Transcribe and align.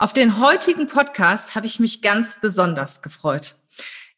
Auf 0.00 0.12
den 0.12 0.38
heutigen 0.38 0.86
Podcast 0.86 1.56
habe 1.56 1.66
ich 1.66 1.80
mich 1.80 2.02
ganz 2.02 2.38
besonders 2.40 3.02
gefreut. 3.02 3.56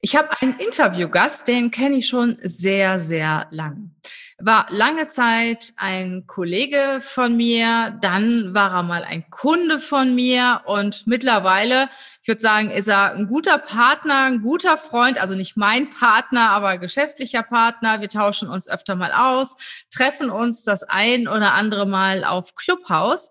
Ich 0.03 0.15
habe 0.15 0.29
einen 0.43 0.59
Interviewgast, 0.59 1.49
den 1.49 1.71
kenne 1.71 1.97
ich 1.97 2.07
schon 2.07 2.37
sehr, 2.43 2.99
sehr 2.99 3.47
lang. 3.51 3.95
War 4.39 4.67
lange 4.69 5.09
Zeit 5.09 5.73
ein 5.79 6.27
Kollege 6.27 7.01
von 7.01 7.35
mir, 7.35 7.99
dann 8.03 8.53
war 8.53 8.75
er 8.75 8.83
mal 8.83 9.05
ein 9.05 9.31
Kunde 9.31 9.81
von 9.81 10.15
mir 10.15 10.61
und 10.67 11.07
mittlerweile, 11.07 11.89
ich 12.21 12.29
würde 12.29 12.43
sagen, 12.43 12.71
ist 12.71 12.89
er 12.89 13.15
ein 13.15 13.27
guter 13.27 13.57
Partner, 13.57 14.25
ein 14.25 14.43
guter 14.43 14.77
Freund, 14.77 15.19
also 15.19 15.35
nicht 15.35 15.57
mein 15.57 15.89
Partner, 15.89 16.51
aber 16.51 16.77
geschäftlicher 16.77 17.43
Partner. 17.43 18.03
Wir 18.03 18.11
tauschen 18.11 18.51
uns 18.51 18.69
öfter 18.69 18.97
mal 18.97 19.13
aus, 19.13 19.57
treffen 19.91 20.29
uns 20.29 20.63
das 20.63 20.83
ein 20.83 21.27
oder 21.27 21.55
andere 21.55 21.87
Mal 21.87 22.25
auf 22.25 22.55
Clubhouse. 22.55 23.31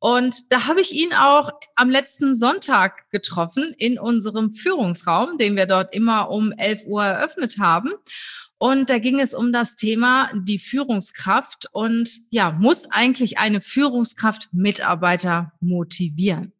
Und 0.00 0.52
da 0.52 0.66
habe 0.66 0.80
ich 0.80 0.92
ihn 0.92 1.12
auch 1.12 1.50
am 1.74 1.90
letzten 1.90 2.34
Sonntag 2.36 3.10
getroffen 3.10 3.74
in 3.78 3.98
unserem 3.98 4.52
Führungsraum, 4.52 5.38
den 5.38 5.56
wir 5.56 5.66
dort 5.66 5.94
immer 5.94 6.30
um 6.30 6.52
11 6.52 6.84
Uhr 6.86 7.04
eröffnet 7.04 7.58
haben. 7.58 7.92
Und 8.58 8.90
da 8.90 8.98
ging 8.98 9.20
es 9.20 9.34
um 9.34 9.52
das 9.52 9.76
Thema 9.76 10.30
die 10.34 10.58
Führungskraft 10.58 11.68
und 11.72 12.10
ja, 12.30 12.52
muss 12.52 12.90
eigentlich 12.90 13.38
eine 13.38 13.60
Führungskraft 13.60 14.48
Mitarbeiter 14.52 15.52
motivieren? 15.60 16.52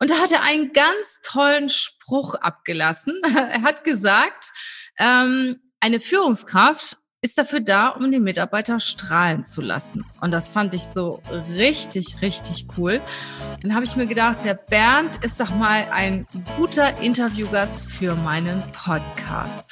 Und 0.00 0.10
da 0.10 0.16
hat 0.16 0.32
er 0.32 0.42
einen 0.42 0.72
ganz 0.72 1.20
tollen 1.22 1.68
Spruch 1.68 2.34
abgelassen. 2.34 3.20
er 3.22 3.62
hat 3.62 3.84
gesagt, 3.84 4.50
ähm, 4.98 5.60
eine 5.80 6.00
Führungskraft 6.00 6.98
ist 7.22 7.36
dafür 7.36 7.60
da, 7.60 7.88
um 7.88 8.10
die 8.10 8.18
Mitarbeiter 8.18 8.80
strahlen 8.80 9.44
zu 9.44 9.60
lassen. 9.60 10.06
Und 10.22 10.30
das 10.30 10.48
fand 10.48 10.74
ich 10.74 10.84
so 10.84 11.22
richtig, 11.54 12.22
richtig 12.22 12.66
cool. 12.78 13.00
Dann 13.60 13.74
habe 13.74 13.84
ich 13.84 13.94
mir 13.94 14.06
gedacht, 14.06 14.38
der 14.44 14.54
Bernd 14.54 15.22
ist 15.22 15.38
doch 15.38 15.54
mal 15.54 15.84
ein 15.92 16.26
guter 16.56 16.98
Interviewgast 17.00 17.84
für 17.84 18.14
meinen 18.14 18.62
Podcast. 18.72 19.64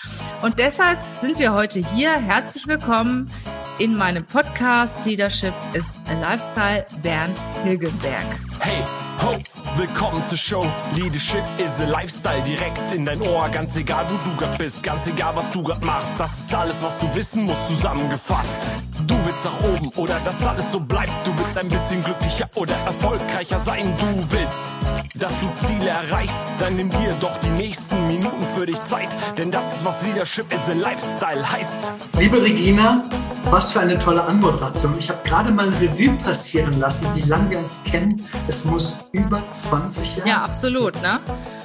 Und 0.43 0.59
deshalb 0.59 0.99
sind 1.23 1.39
wir 1.39 1.55
heute 1.55 1.81
hier. 1.81 2.13
Herzlich 2.13 2.67
willkommen 2.67 3.31
in 3.79 3.97
meinem 3.97 4.25
Podcast 4.25 5.07
Leadership 5.07 5.55
is 5.73 6.01
a 6.09 6.21
Lifestyle, 6.21 6.85
Bernd 7.03 7.39
Hilgenberg. 7.65 8.27
Hey, 8.61 8.85
ho! 9.23 9.68
Willkommen 9.77 10.25
zur 10.27 10.39
Show. 10.39 10.67
Leadership 10.95 11.43
is 11.59 11.81
a 11.81 11.85
Lifestyle 11.85 12.43
direkt 12.43 12.95
in 12.95 13.05
dein 13.05 13.21
Ohr. 13.23 13.49
Ganz 13.49 13.77
egal, 13.77 14.05
wo 14.09 14.17
du 14.29 14.37
grad 14.37 14.59
bist, 14.59 14.83
ganz 14.83 15.07
egal, 15.07 15.35
was 15.37 15.51
du 15.51 15.63
grad 15.63 15.85
machst. 15.85 16.19
Das 16.19 16.39
ist 16.39 16.55
alles, 16.55 16.83
was 16.83 16.99
du 16.99 17.15
wissen 17.15 17.45
musst, 17.45 17.69
zusammengefasst. 17.69 18.61
Du 19.09 19.15
willst 19.25 19.43
nach 19.43 19.59
oben 19.65 19.89
oder 19.97 20.21
dass 20.23 20.47
alles 20.47 20.71
so 20.71 20.79
bleibt. 20.79 21.11
Du 21.25 21.37
willst 21.39 21.57
ein 21.57 21.69
bisschen 21.69 22.05
glücklicher 22.05 22.49
oder 22.55 22.75
erfolgreicher 22.85 23.59
sein. 23.59 23.95
Du 23.99 24.31
willst, 24.31 24.67
dass 25.15 25.33
du 25.41 25.67
Ziele 25.67 25.89
erreichst. 25.89 26.37
Dann 26.59 26.77
nimm 26.77 26.91
dir 26.91 27.17
doch 27.19 27.37
die 27.39 27.49
nächsten 27.51 28.07
Minuten 28.07 28.45
für 28.55 28.67
dich 28.67 28.83
Zeit. 28.85 29.09
Denn 29.39 29.51
das 29.51 29.77
ist, 29.77 29.85
was 29.87 30.03
Leadership 30.03 30.53
is 30.53 30.61
a 30.69 30.75
Lifestyle 30.75 31.51
heißt. 31.51 31.85
Liebe 32.19 32.43
Regina, 32.43 33.03
was 33.51 33.73
für 33.73 33.81
eine 33.81 33.99
tolle 33.99 34.23
Anmoderation. 34.25 34.95
Ich 34.99 35.09
habe 35.09 35.21
gerade 35.25 35.51
mal 35.53 35.69
Revue 35.81 36.15
passieren 36.23 36.79
lassen, 36.79 37.07
wie 37.15 37.23
lange 37.23 37.49
wir 37.49 37.59
uns 37.61 37.85
kennen. 37.85 38.29
Es 38.47 38.67
muss 38.67 39.09
über 39.13 39.43
20 39.51 40.17
Jahre. 40.19 40.29
Ja, 40.29 40.45
absolut, 40.45 41.01
ne? 41.01 41.19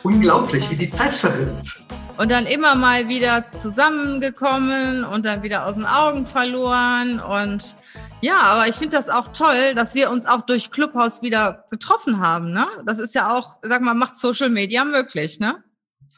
Unglaublich, 0.03 0.71
wie 0.71 0.77
die 0.77 0.89
Zeit 0.89 1.11
verrinnt. 1.11 1.83
Und 2.17 2.29
dann 2.29 2.45
immer 2.45 2.75
mal 2.75 3.09
wieder 3.09 3.49
zusammengekommen 3.49 5.03
und 5.03 5.25
dann 5.25 5.41
wieder 5.41 5.65
aus 5.65 5.77
den 5.77 5.85
Augen 5.85 6.27
verloren. 6.27 7.19
Und 7.19 7.75
ja, 8.21 8.37
aber 8.37 8.67
ich 8.67 8.75
finde 8.75 8.95
das 8.95 9.09
auch 9.09 9.29
toll, 9.33 9.73
dass 9.75 9.95
wir 9.95 10.11
uns 10.11 10.25
auch 10.25 10.45
durch 10.45 10.69
Clubhouse 10.69 11.23
wieder 11.23 11.65
getroffen 11.71 12.19
haben. 12.19 12.53
Ne? 12.53 12.67
Das 12.85 12.99
ist 12.99 13.15
ja 13.15 13.35
auch, 13.35 13.57
sag 13.63 13.81
mal, 13.81 13.95
macht 13.95 14.15
Social 14.15 14.49
Media 14.49 14.85
möglich, 14.85 15.39
ne? 15.39 15.63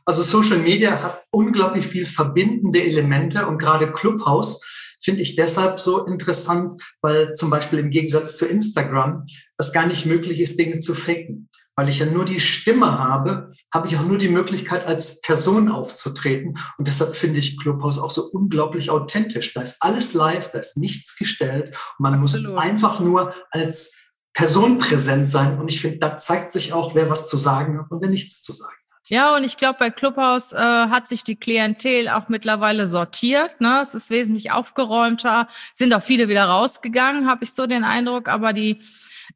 Also 0.08 0.22
Social 0.22 0.60
Media 0.60 1.02
hat 1.02 1.24
unglaublich 1.32 1.88
viel 1.88 2.06
verbindende 2.06 2.84
Elemente 2.84 3.48
und 3.48 3.58
gerade 3.58 3.92
Clubhouse 3.92 4.62
finde 5.02 5.22
ich 5.22 5.36
deshalb 5.36 5.80
so 5.80 6.06
interessant, 6.06 6.74
weil 7.02 7.34
zum 7.34 7.50
Beispiel 7.50 7.80
im 7.80 7.90
Gegensatz 7.90 8.38
zu 8.38 8.46
Instagram 8.46 9.26
es 9.58 9.72
gar 9.72 9.88
nicht 9.88 10.06
möglich 10.06 10.40
ist, 10.42 10.60
Dinge 10.60 10.80
zu 10.80 10.94
faken. 10.94 11.50
Weil 11.76 11.90
ich 11.90 12.00
ja 12.00 12.06
nur 12.06 12.26
die 12.26 12.40
Stimme 12.40 13.00
habe, 13.00 13.52
habe 13.74 13.88
ich 13.88 13.98
auch 13.98 14.04
nur 14.04 14.18
die 14.18 14.30
Möglichkeit, 14.30 14.86
als 14.86 15.22
Person 15.22 15.70
aufzutreten. 15.70 16.58
Und 16.78 16.88
deshalb 16.88 17.16
finde 17.16 17.40
ich 17.40 17.60
Clubhouse 17.60 18.00
auch 18.00 18.12
so 18.12 18.24
unglaublich 18.32 18.90
authentisch. 18.90 19.54
Da 19.54 19.62
ist 19.62 19.82
alles 19.82 20.14
live, 20.14 20.52
da 20.52 20.60
ist 20.60 20.78
nichts 20.78 21.18
gestellt. 21.18 21.70
Und 21.98 22.04
man 22.04 22.16
Absolut. 22.16 22.54
muss 22.54 22.64
einfach 22.64 23.00
nur 23.00 23.34
als 23.52 24.14
Person 24.34 24.80
präsent 24.80 25.30
sein. 25.30 25.60
Und 25.60 25.70
ich 25.70 25.82
finde, 25.82 26.00
da 26.00 26.18
zeigt 26.18 26.52
sich 26.52 26.74
auch, 26.74 26.96
wer 26.96 27.10
was 27.10 27.30
zu 27.30 27.38
sagen 27.38 27.80
hat 27.80 27.92
und 27.92 28.02
wer 28.02 28.10
nichts 28.10 28.44
zu 28.44 28.54
sagen. 28.54 28.76
Ja, 29.08 29.36
und 29.36 29.44
ich 29.44 29.58
glaube, 29.58 29.78
bei 29.80 29.92
Clubhouse 29.92 30.52
äh, 30.52 30.58
hat 30.58 31.08
sich 31.08 31.24
die 31.24 31.36
Klientel 31.36 32.10
auch 32.10 32.28
mittlerweile 32.28 32.88
sortiert. 32.88 33.62
Ne? 33.62 33.80
Es 33.84 33.94
ist 33.94 34.10
wesentlich 34.10 34.52
aufgeräumter, 34.52 35.48
sind 35.74 35.94
auch 35.94 36.02
viele 36.02 36.28
wieder 36.28 36.46
rausgegangen, 36.46 37.30
habe 37.30 37.44
ich 37.44 37.54
so 37.54 37.68
den 37.68 37.84
Eindruck. 37.84 38.28
Aber 38.28 38.52
die, 38.52 38.80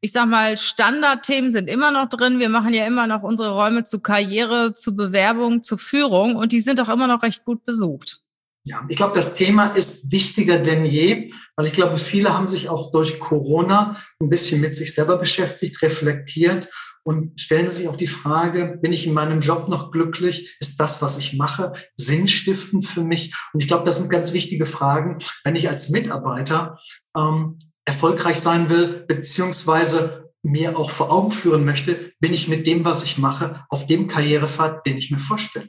ich 0.00 0.12
sag 0.12 0.26
mal, 0.26 0.56
Standardthemen 0.56 1.52
sind 1.52 1.68
immer 1.68 1.90
noch 1.90 2.08
drin. 2.08 2.38
Wir 2.38 2.48
machen 2.48 2.72
ja 2.72 2.86
immer 2.86 3.06
noch 3.06 3.22
unsere 3.22 3.52
Räume 3.52 3.84
zu 3.84 4.00
Karriere, 4.00 4.74
zu 4.74 4.94
Bewerbung, 4.94 5.62
zu 5.62 5.76
Führung 5.76 6.36
und 6.36 6.52
die 6.52 6.60
sind 6.60 6.80
auch 6.80 6.88
immer 6.88 7.06
noch 7.06 7.22
recht 7.22 7.44
gut 7.44 7.64
besucht. 7.64 8.22
Ja, 8.64 8.84
ich 8.88 8.96
glaube, 8.96 9.14
das 9.14 9.34
Thema 9.34 9.68
ist 9.68 10.12
wichtiger 10.12 10.58
denn 10.58 10.84
je, 10.84 11.32
weil 11.56 11.66
ich 11.66 11.72
glaube, 11.72 11.96
viele 11.96 12.36
haben 12.36 12.46
sich 12.46 12.68
auch 12.68 12.92
durch 12.92 13.18
Corona 13.18 13.96
ein 14.20 14.28
bisschen 14.28 14.60
mit 14.60 14.76
sich 14.76 14.94
selber 14.94 15.16
beschäftigt, 15.16 15.80
reflektiert 15.80 16.68
und 17.02 17.40
stellen 17.40 17.70
sich 17.72 17.88
auch 17.88 17.96
die 17.96 18.06
Frage, 18.06 18.78
bin 18.82 18.92
ich 18.92 19.06
in 19.06 19.14
meinem 19.14 19.40
Job 19.40 19.68
noch 19.68 19.90
glücklich? 19.90 20.56
Ist 20.60 20.78
das, 20.78 21.00
was 21.00 21.16
ich 21.16 21.34
mache, 21.34 21.72
sinnstiftend 21.96 22.84
für 22.84 23.02
mich? 23.02 23.34
Und 23.54 23.60
ich 23.60 23.68
glaube, 23.68 23.84
das 23.84 23.98
sind 23.98 24.10
ganz 24.10 24.34
wichtige 24.34 24.66
Fragen, 24.66 25.18
wenn 25.42 25.56
ich 25.56 25.68
als 25.70 25.88
Mitarbeiter 25.88 26.78
ähm, 27.16 27.58
erfolgreich 27.84 28.40
sein 28.40 28.68
will, 28.68 29.04
beziehungsweise 29.06 30.30
mir 30.42 30.78
auch 30.78 30.90
vor 30.90 31.10
Augen 31.10 31.32
führen 31.32 31.64
möchte, 31.64 32.12
bin 32.18 32.32
ich 32.32 32.48
mit 32.48 32.66
dem, 32.66 32.84
was 32.84 33.02
ich 33.02 33.18
mache, 33.18 33.64
auf 33.68 33.86
dem 33.86 34.06
Karrierepfad, 34.06 34.86
den 34.86 34.96
ich 34.96 35.10
mir 35.10 35.18
vorstelle. 35.18 35.68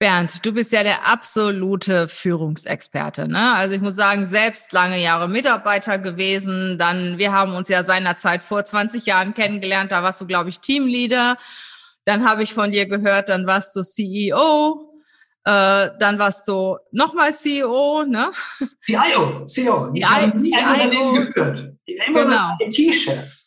Bernd, 0.00 0.44
du 0.44 0.52
bist 0.52 0.72
ja 0.72 0.82
der 0.82 1.06
absolute 1.06 2.08
Führungsexperte. 2.08 3.28
Ne? 3.28 3.54
Also 3.54 3.76
ich 3.76 3.80
muss 3.80 3.94
sagen, 3.94 4.26
selbst 4.26 4.72
lange 4.72 5.00
Jahre 5.00 5.28
Mitarbeiter 5.28 5.98
gewesen. 5.98 6.76
Dann, 6.78 7.16
wir 7.16 7.32
haben 7.32 7.54
uns 7.54 7.68
ja 7.68 7.84
seinerzeit 7.84 8.42
vor 8.42 8.64
20 8.64 9.06
Jahren 9.06 9.34
kennengelernt. 9.34 9.92
Da 9.92 10.02
warst 10.02 10.20
du, 10.20 10.26
glaube 10.26 10.50
ich, 10.50 10.58
Teamleader. 10.58 11.38
Dann 12.04 12.28
habe 12.28 12.42
ich 12.42 12.52
von 12.52 12.72
dir 12.72 12.86
gehört, 12.86 13.28
dann 13.28 13.46
warst 13.46 13.76
du 13.76 13.82
CEO. 13.82 14.83
Äh, 15.46 15.90
dann 15.98 16.18
warst 16.18 16.48
du 16.48 16.78
nochmal 16.90 17.34
CEO, 17.34 18.04
ne? 18.04 18.32
CIO, 18.86 19.44
CEO. 19.44 19.90
Ich 19.92 20.08
habe 20.08 20.38
nie 20.38 20.54
ein 20.54 20.68
Unternehmen 20.70 21.14
geführt. 21.16 21.76
Immer 21.86 22.24
genau. 22.24 22.56
IT-Chef. 22.60 23.44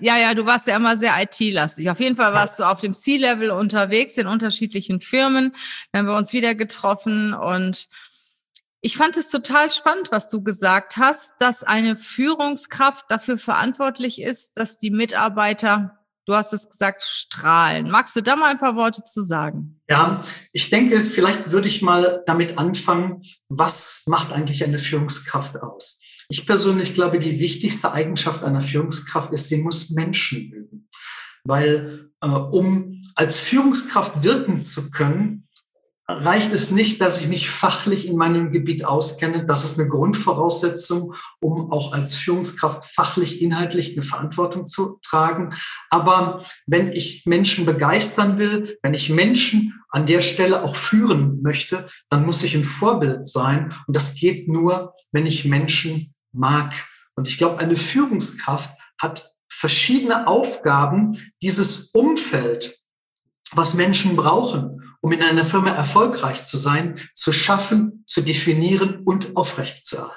Ja, 0.00 0.16
ja, 0.16 0.32
du 0.34 0.46
warst 0.46 0.66
ja 0.66 0.76
immer 0.76 0.96
sehr 0.96 1.12
IT-lastig. 1.20 1.90
Auf 1.90 2.00
jeden 2.00 2.16
Fall 2.16 2.32
warst 2.32 2.58
du 2.58 2.64
auf 2.64 2.80
dem 2.80 2.94
C-Level 2.94 3.50
unterwegs 3.50 4.16
in 4.16 4.26
unterschiedlichen 4.26 5.02
Firmen. 5.02 5.54
Dann 5.92 6.00
haben 6.00 6.12
wir 6.12 6.16
uns 6.16 6.32
wieder 6.32 6.54
getroffen 6.54 7.34
und 7.34 7.88
ich 8.80 8.96
fand 8.96 9.16
es 9.16 9.30
total 9.30 9.70
spannend, 9.70 10.08
was 10.12 10.28
du 10.28 10.42
gesagt 10.42 10.98
hast, 10.98 11.32
dass 11.38 11.62
eine 11.62 11.96
Führungskraft 11.96 13.06
dafür 13.10 13.38
verantwortlich 13.38 14.20
ist, 14.20 14.56
dass 14.56 14.76
die 14.76 14.90
Mitarbeiter, 14.90 15.98
du 16.26 16.34
hast 16.34 16.52
es 16.52 16.68
gesagt, 16.68 17.02
strahlen. 17.02 17.90
Magst 17.90 18.16
du 18.16 18.22
da 18.22 18.36
mal 18.36 18.50
ein 18.50 18.58
paar 18.58 18.76
Worte 18.76 19.02
zu 19.04 19.22
sagen? 19.22 19.80
Ja, 19.88 20.24
ich 20.52 20.70
denke, 20.70 21.02
vielleicht 21.02 21.50
würde 21.50 21.68
ich 21.68 21.82
mal 21.82 22.22
damit 22.26 22.58
anfangen, 22.58 23.22
was 23.48 24.04
macht 24.06 24.32
eigentlich 24.32 24.64
eine 24.64 24.78
Führungskraft 24.78 25.56
aus? 25.62 26.00
Ich 26.28 26.46
persönlich 26.46 26.94
glaube, 26.94 27.18
die 27.18 27.38
wichtigste 27.38 27.92
Eigenschaft 27.92 28.44
einer 28.44 28.62
Führungskraft 28.62 29.32
ist, 29.32 29.48
sie 29.48 29.62
muss 29.62 29.90
Menschen 29.90 30.48
mögen. 30.50 30.88
Weil 31.44 32.10
äh, 32.22 32.26
um 32.26 33.02
als 33.14 33.38
Führungskraft 33.38 34.22
wirken 34.22 34.62
zu 34.62 34.90
können, 34.90 35.46
reicht 36.06 36.52
es 36.52 36.70
nicht, 36.70 37.00
dass 37.00 37.20
ich 37.20 37.28
mich 37.28 37.48
fachlich 37.48 38.06
in 38.06 38.16
meinem 38.16 38.50
Gebiet 38.50 38.84
auskenne. 38.84 39.46
Das 39.46 39.64
ist 39.64 39.78
eine 39.78 39.88
Grundvoraussetzung, 39.88 41.14
um 41.40 41.72
auch 41.72 41.92
als 41.92 42.16
Führungskraft 42.16 42.84
fachlich, 42.84 43.40
inhaltlich 43.40 43.96
eine 43.96 44.04
Verantwortung 44.04 44.66
zu 44.66 44.98
tragen. 45.02 45.50
Aber 45.88 46.44
wenn 46.66 46.92
ich 46.92 47.24
Menschen 47.24 47.64
begeistern 47.64 48.38
will, 48.38 48.78
wenn 48.82 48.92
ich 48.92 49.08
Menschen 49.08 49.82
an 49.88 50.04
der 50.06 50.20
Stelle 50.20 50.62
auch 50.62 50.76
führen 50.76 51.40
möchte, 51.40 51.88
dann 52.10 52.26
muss 52.26 52.42
ich 52.42 52.54
ein 52.54 52.64
Vorbild 52.64 53.26
sein. 53.26 53.74
Und 53.86 53.96
das 53.96 54.14
geht 54.14 54.48
nur, 54.48 54.94
wenn 55.12 55.26
ich 55.26 55.46
Menschen 55.46 56.14
mag. 56.32 56.74
Und 57.16 57.28
ich 57.28 57.38
glaube, 57.38 57.58
eine 57.58 57.76
Führungskraft 57.76 58.70
hat 59.00 59.30
verschiedene 59.48 60.26
Aufgaben, 60.26 61.18
dieses 61.40 61.90
Umfeld, 61.92 62.76
was 63.52 63.74
Menschen 63.74 64.16
brauchen, 64.16 64.83
um 65.04 65.12
in 65.12 65.22
einer 65.22 65.44
Firma 65.44 65.68
erfolgreich 65.68 66.44
zu 66.44 66.56
sein, 66.56 66.98
zu 67.12 67.30
schaffen, 67.30 68.04
zu 68.06 68.22
definieren 68.22 69.02
und 69.04 69.36
aufrechtzuerhalten. 69.36 70.16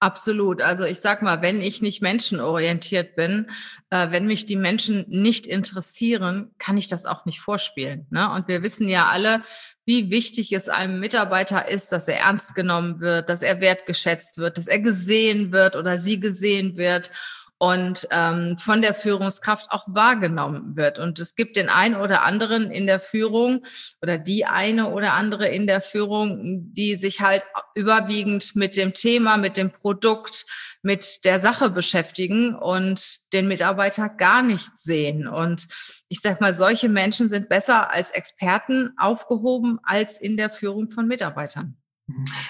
Absolut. 0.00 0.60
Also 0.60 0.84
ich 0.84 1.00
sag 1.00 1.22
mal, 1.22 1.40
wenn 1.40 1.62
ich 1.62 1.80
nicht 1.80 2.02
menschenorientiert 2.02 3.16
bin, 3.16 3.50
äh, 3.88 4.10
wenn 4.10 4.26
mich 4.26 4.44
die 4.44 4.56
Menschen 4.56 5.06
nicht 5.08 5.46
interessieren, 5.46 6.50
kann 6.58 6.76
ich 6.76 6.88
das 6.88 7.06
auch 7.06 7.24
nicht 7.24 7.40
vorspielen. 7.40 8.06
Ne? 8.10 8.30
Und 8.30 8.48
wir 8.48 8.62
wissen 8.62 8.86
ja 8.86 9.06
alle, 9.06 9.42
wie 9.86 10.10
wichtig 10.10 10.52
es 10.52 10.68
einem 10.68 11.00
Mitarbeiter 11.00 11.66
ist, 11.66 11.90
dass 11.90 12.06
er 12.06 12.18
ernst 12.18 12.54
genommen 12.54 13.00
wird, 13.00 13.30
dass 13.30 13.40
er 13.40 13.62
wertgeschätzt 13.62 14.36
wird, 14.36 14.58
dass 14.58 14.66
er 14.66 14.80
gesehen 14.80 15.52
wird 15.52 15.74
oder 15.74 15.96
sie 15.96 16.20
gesehen 16.20 16.76
wird 16.76 17.10
und 17.58 18.06
ähm, 18.10 18.58
von 18.58 18.82
der 18.82 18.92
Führungskraft 18.92 19.70
auch 19.70 19.84
wahrgenommen 19.86 20.76
wird. 20.76 20.98
Und 20.98 21.18
es 21.18 21.34
gibt 21.34 21.56
den 21.56 21.68
einen 21.68 21.96
oder 21.96 22.22
anderen 22.22 22.70
in 22.70 22.86
der 22.86 23.00
Führung 23.00 23.64
oder 24.02 24.18
die 24.18 24.44
eine 24.44 24.90
oder 24.90 25.14
andere 25.14 25.48
in 25.48 25.66
der 25.66 25.80
Führung, 25.80 26.72
die 26.74 26.96
sich 26.96 27.20
halt 27.20 27.44
überwiegend 27.74 28.54
mit 28.56 28.76
dem 28.76 28.92
Thema, 28.92 29.38
mit 29.38 29.56
dem 29.56 29.70
Produkt, 29.70 30.44
mit 30.82 31.24
der 31.24 31.40
Sache 31.40 31.70
beschäftigen 31.70 32.54
und 32.54 33.32
den 33.32 33.48
Mitarbeiter 33.48 34.08
gar 34.08 34.42
nicht 34.42 34.78
sehen. 34.78 35.26
Und 35.26 35.66
ich 36.08 36.20
sage 36.20 36.38
mal, 36.40 36.52
solche 36.52 36.88
Menschen 36.88 37.28
sind 37.28 37.48
besser 37.48 37.90
als 37.90 38.10
Experten 38.10 38.92
aufgehoben 38.98 39.80
als 39.82 40.20
in 40.20 40.36
der 40.36 40.50
Führung 40.50 40.90
von 40.90 41.08
Mitarbeitern. 41.08 41.76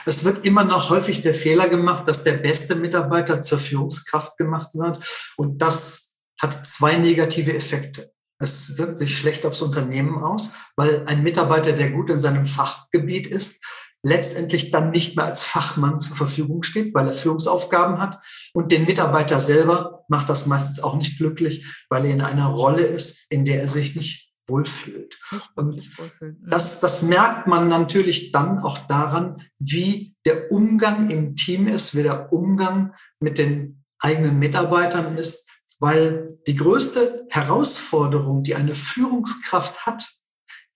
Es 0.04 0.24
wird 0.24 0.44
immer 0.44 0.64
noch 0.64 0.90
häufig 0.90 1.22
der 1.22 1.34
Fehler 1.34 1.68
gemacht, 1.68 2.06
dass 2.06 2.24
der 2.24 2.34
beste 2.34 2.74
Mitarbeiter 2.74 3.42
zur 3.42 3.58
Führungskraft 3.58 4.36
gemacht 4.36 4.74
wird. 4.74 5.00
Und 5.36 5.62
das 5.62 6.16
hat 6.40 6.52
zwei 6.52 6.96
negative 6.96 7.54
Effekte. 7.54 8.12
Es 8.38 8.76
wirkt 8.76 8.98
sich 8.98 9.18
schlecht 9.18 9.46
aufs 9.46 9.62
Unternehmen 9.62 10.22
aus, 10.22 10.54
weil 10.76 11.04
ein 11.06 11.22
Mitarbeiter, 11.22 11.72
der 11.72 11.90
gut 11.90 12.10
in 12.10 12.20
seinem 12.20 12.46
Fachgebiet 12.46 13.26
ist, 13.26 13.64
letztendlich 14.02 14.70
dann 14.70 14.90
nicht 14.90 15.16
mehr 15.16 15.24
als 15.24 15.42
Fachmann 15.42 15.98
zur 15.98 16.16
Verfügung 16.16 16.62
steht, 16.62 16.94
weil 16.94 17.08
er 17.08 17.12
Führungsaufgaben 17.14 17.98
hat. 17.98 18.20
Und 18.52 18.70
den 18.70 18.84
Mitarbeiter 18.84 19.40
selber 19.40 20.04
macht 20.08 20.28
das 20.28 20.46
meistens 20.46 20.80
auch 20.80 20.96
nicht 20.96 21.18
glücklich, 21.18 21.66
weil 21.88 22.04
er 22.04 22.12
in 22.12 22.20
einer 22.20 22.46
Rolle 22.46 22.82
ist, 22.82 23.30
in 23.32 23.44
der 23.44 23.62
er 23.62 23.68
sich 23.68 23.96
nicht 23.96 24.25
wohlfühlt. 24.48 25.18
Und 25.54 25.82
mhm. 26.20 26.36
das, 26.48 26.80
das 26.80 27.02
merkt 27.02 27.46
man 27.46 27.68
natürlich 27.68 28.32
dann 28.32 28.60
auch 28.60 28.78
daran, 28.78 29.42
wie 29.58 30.14
der 30.24 30.50
Umgang 30.50 31.10
im 31.10 31.34
Team 31.34 31.68
ist, 31.68 31.96
wie 31.96 32.02
der 32.02 32.32
Umgang 32.32 32.94
mit 33.20 33.38
den 33.38 33.84
eigenen 33.98 34.38
Mitarbeitern 34.38 35.16
ist, 35.16 35.50
weil 35.78 36.26
die 36.46 36.56
größte 36.56 37.26
Herausforderung, 37.28 38.42
die 38.42 38.54
eine 38.54 38.74
Führungskraft 38.74 39.86
hat, 39.86 40.08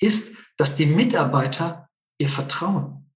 ist, 0.01 0.37
dass 0.57 0.77
die 0.77 0.87
Mitarbeiter 0.87 1.89
ihr 2.19 2.29
vertrauen. 2.29 3.11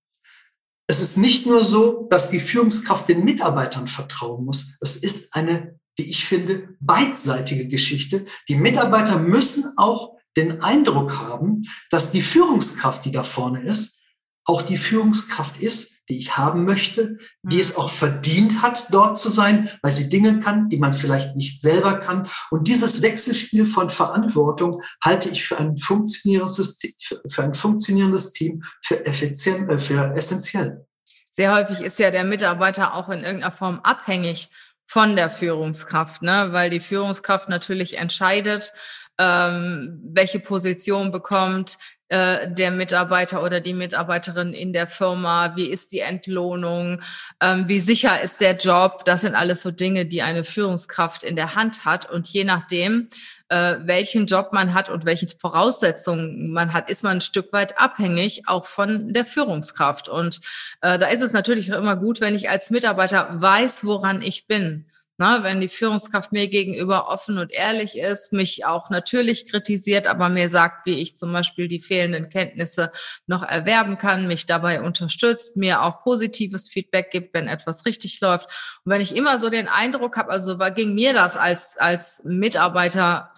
Es 0.86 1.00
ist 1.00 1.16
nicht 1.16 1.46
nur 1.46 1.64
so, 1.64 2.06
dass 2.10 2.30
die 2.30 2.40
Führungskraft 2.40 3.08
den 3.08 3.24
Mitarbeitern 3.24 3.88
vertrauen 3.88 4.44
muss. 4.44 4.76
Es 4.80 4.96
ist 4.96 5.34
eine, 5.34 5.78
wie 5.96 6.04
ich 6.04 6.26
finde, 6.26 6.76
beidseitige 6.80 7.68
Geschichte. 7.68 8.26
Die 8.48 8.56
Mitarbeiter 8.56 9.18
müssen 9.18 9.72
auch 9.76 10.13
den 10.36 10.62
Eindruck 10.62 11.19
haben, 11.19 11.62
dass 11.90 12.10
die 12.10 12.22
Führungskraft, 12.22 13.04
die 13.04 13.12
da 13.12 13.25
vorne 13.25 13.62
ist, 13.62 14.02
auch 14.44 14.62
die 14.62 14.76
Führungskraft 14.76 15.60
ist, 15.60 15.94
die 16.08 16.19
ich 16.19 16.36
haben 16.36 16.64
möchte, 16.64 17.16
die 17.42 17.60
es 17.60 17.72
mhm. 17.72 17.78
auch 17.78 17.90
verdient 17.90 18.62
hat, 18.62 18.92
dort 18.92 19.16
zu 19.16 19.31
sein, 19.31 19.70
weil 19.82 19.90
sie 19.90 20.10
Dinge 20.10 20.38
kann, 20.38 20.69
die 20.69 20.76
man 20.76 20.92
vielleicht 20.92 21.34
nicht 21.34 21.60
selber 21.60 21.98
kann. 21.98 22.28
Und 22.50 22.69
dieses 22.69 23.00
Wechselspiel 23.00 23.66
von 23.66 23.90
Verantwortung 23.90 24.82
halte 25.02 25.31
ich 25.31 25.46
für 25.46 25.58
ein 25.58 25.76
funktionierendes, 25.76 26.78
für 27.26 27.42
ein 27.42 27.54
funktionierendes 27.54 28.32
Team 28.32 28.62
für, 28.82 29.06
effizient, 29.06 29.70
äh, 29.70 29.78
für 29.78 30.14
essentiell. 30.14 30.86
Sehr 31.31 31.54
häufig 31.54 31.81
ist 31.81 31.98
ja 31.98 32.10
der 32.10 32.25
Mitarbeiter 32.25 32.94
auch 32.94 33.08
in 33.08 33.25
irgendeiner 33.25 33.50
Form 33.52 33.81
abhängig 33.81 34.50
von 34.86 35.16
der 35.16 35.31
Führungskraft, 35.31 36.22
ne? 36.22 36.48
weil 36.50 36.69
die 36.69 36.81
Führungskraft 36.81 37.48
natürlich 37.48 37.96
entscheidet, 37.96 38.75
ähm, 39.19 40.00
welche 40.05 40.40
Position 40.40 41.12
bekommt 41.12 41.78
äh, 42.08 42.52
der 42.52 42.70
Mitarbeiter 42.70 43.43
oder 43.43 43.61
die 43.61 43.72
Mitarbeiterin 43.72 44.52
in 44.52 44.72
der 44.72 44.87
Firma, 44.87 45.56
wie 45.56 45.66
ist 45.66 45.90
die 45.90 46.00
Entlohnung, 46.00 47.00
ähm, 47.40 47.66
wie 47.66 47.81
sicher 47.81 48.20
ist 48.20 48.40
der 48.40 48.56
Job. 48.56 49.05
Das 49.05 49.22
sind 49.22 49.34
alles 49.34 49.62
so 49.62 49.70
Dinge, 49.70 50.05
die 50.06 50.22
eine 50.22 50.44
Führungskraft 50.44 51.25
in 51.25 51.34
der 51.34 51.55
Hand 51.55 51.84
hat. 51.84 52.11
Und 52.11 52.28
je 52.28 52.44
nachdem, 52.44 53.08
äh, 53.49 53.76
welchen 53.81 54.26
Job 54.26 54.52
man 54.52 54.75
hat 54.75 54.90
und 54.90 55.05
welche 55.05 55.26
Voraussetzungen 55.28 56.52
man 56.52 56.72
hat, 56.72 56.90
ist 56.90 57.02
man 57.05 57.19
ein 57.19 57.20
Stück 57.20 57.52
weit 57.52 57.78
abhängig 57.78 58.43
auch 58.46 58.67
von 58.67 59.12
der 59.12 59.25
Führungskraft. 59.25 60.08
Und 60.08 60.40
äh, 60.82 60.99
da 60.99 61.06
ist 61.06 61.22
es 61.22 61.32
natürlich 61.32 61.69
immer 61.69 61.96
gut, 61.96 62.20
wenn 62.20 62.34
ich 62.34 62.50
als 62.50 62.70
Mitarbeiter 62.70 63.28
weiß, 63.40 63.84
woran 63.84 64.22
ich 64.22 64.46
bin. 64.46 64.87
Na, 65.16 65.44
wenn 65.44 65.61
die 65.61 65.69
Führungskraft 65.69 66.32
mir 66.32 66.49
gegenüber 66.49 67.08
offen 67.08 67.38
und 67.38 67.52
ehrlich 67.52 67.96
ist, 67.96 68.32
mich 68.32 68.64
auch 68.64 68.90
natürlich 68.90 69.49
kritisiert, 69.49 70.08
aber 70.08 70.28
mir 70.28 70.49
sagt, 70.49 70.87
wie 70.87 71.00
ich 71.00 71.16
zum 71.16 71.32
Beispiel 71.32 71.69
die 71.69 71.78
fehlenden 71.78 72.28
Kenntnisse 72.28 72.90
noch 73.28 73.44
erwerben 73.44 73.96
kann, 73.96 74.26
mich 74.26 74.46
dabei 74.46 74.82
unterstützt, 74.82 75.56
mir 75.56 75.82
auch 75.82 76.02
positives 76.02 76.69
Feedback 76.69 77.12
gibt, 77.12 77.32
wenn 77.32 77.46
etwas 77.46 77.87
richtig 77.87 78.20
läuft. 78.20 78.46
Und 78.84 78.90
wenn 78.90 79.00
ich 79.00 79.14
immer 79.14 79.38
so 79.38 79.50
den 79.50 79.69
Eindruck 79.69 80.16
habe, 80.16 80.31
also 80.31 80.58
war, 80.58 80.72
ging 80.72 80.94
mir 80.94 81.12
das 81.12 81.37
als, 81.37 81.76
als 81.76 82.22
Mitarbeiter 82.25 83.32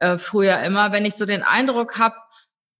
äh, 0.00 0.18
früher 0.18 0.60
immer, 0.60 0.92
wenn 0.92 1.06
ich 1.06 1.14
so 1.14 1.24
den 1.24 1.42
Eindruck 1.42 1.98
habe, 1.98 2.16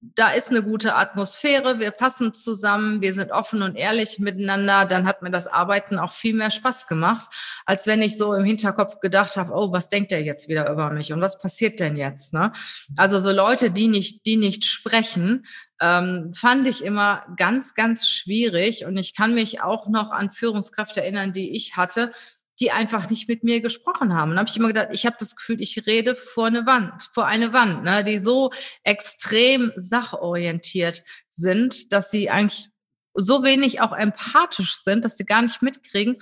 da 0.03 0.33
ist 0.33 0.51
eine 0.51 0.65
gute 0.65 0.97
Atmosphäre, 0.97 1.79
wir 1.79 1.93
passen 1.93 2.35
zusammen, 2.35 3.01
wir 3.01 3.13
sind 3.13 3.31
offen 3.31 3.63
und 3.63 3.77
ehrlich 3.77 4.19
miteinander, 4.19 4.85
dann 4.85 5.07
hat 5.07 5.23
mir 5.23 5.31
das 5.31 5.47
Arbeiten 5.47 5.97
auch 5.97 6.13
viel 6.13 6.35
mehr 6.35 6.51
Spaß 6.51 6.89
gemacht, 6.89 7.31
als 7.67 7.87
wenn 7.87 8.03
ich 8.03 8.19
so 8.19 8.35
im 8.35 8.45
Hinterkopf 8.45 8.99
gedacht 8.99 9.37
habe, 9.37 9.53
oh, 9.55 9.71
was 9.73 9.89
denkt 9.89 10.11
der 10.11 10.23
jetzt 10.23 10.49
wieder 10.49 10.69
über 10.69 10.91
mich 10.91 11.13
und 11.13 11.21
was 11.21 11.39
passiert 11.39 11.79
denn 11.79 11.97
jetzt? 11.97 12.33
Ne? 12.33 12.51
Also 12.97 13.21
so 13.21 13.31
Leute, 13.31 13.71
die 13.71 13.87
nicht, 13.87 14.27
die 14.27 14.37
nicht 14.37 14.65
sprechen, 14.65 15.47
ähm, 15.81 16.33
fand 16.35 16.67
ich 16.67 16.85
immer 16.85 17.25
ganz, 17.37 17.75
ganz 17.75 18.09
schwierig. 18.09 18.85
Und 18.85 18.97
ich 18.97 19.15
kann 19.15 19.35
mich 19.35 19.63
auch 19.63 19.89
noch 19.89 20.11
an 20.11 20.33
Führungskräfte 20.33 21.01
erinnern, 21.01 21.33
die 21.33 21.57
ich 21.57 21.77
hatte, 21.77 22.13
die 22.63 22.71
einfach 22.71 23.11
nicht 23.11 23.29
mit 23.29 23.43
mir 23.43 23.61
gesprochen 23.61 24.15
haben. 24.15 24.31
Und 24.31 24.39
habe 24.39 24.49
ich 24.49 24.57
immer 24.57 24.69
gedacht, 24.69 24.89
ich 24.93 25.05
habe 25.05 25.17
das 25.19 25.35
Gefühl, 25.35 25.61
ich 25.61 25.85
rede 25.87 26.15
vor 26.15 26.47
eine 26.47 26.65
Wand, 26.65 27.11
vor 27.13 27.27
eine 27.27 27.53
Wand, 27.53 27.83
ne, 27.83 28.05
die 28.05 28.21
so 28.21 28.53
extrem 28.85 29.73
sachorientiert 29.75 31.03
sind, 31.29 31.93
dass 31.93 32.13
sie 32.13 32.31
eigentlich 32.31 32.69
so 33.15 33.43
wenig 33.43 33.81
auch 33.81 33.93
empathisch 33.93 34.77
sind, 34.77 35.05
dass 35.05 35.17
sie 35.17 35.25
gar 35.25 35.43
nicht 35.43 35.61
mitkriegen, 35.61 36.17